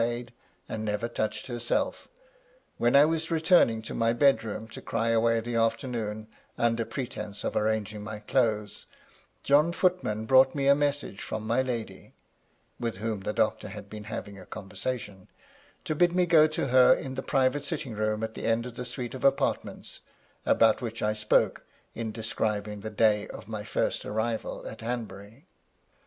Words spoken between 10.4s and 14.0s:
me a message from my lady (with whom the doctor had